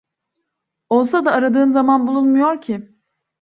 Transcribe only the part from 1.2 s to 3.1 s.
da aradığın zaman bulunmuyor ki…